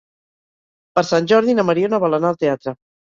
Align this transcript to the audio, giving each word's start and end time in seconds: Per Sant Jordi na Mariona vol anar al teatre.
Per 0.97 1.03
Sant 1.09 1.29
Jordi 1.33 1.55
na 1.59 1.67
Mariona 1.71 2.01
vol 2.05 2.19
anar 2.19 2.33
al 2.33 2.41
teatre. 2.47 2.75